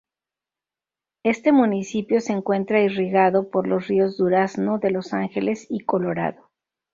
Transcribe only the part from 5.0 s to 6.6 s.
Ángeles y Colorado.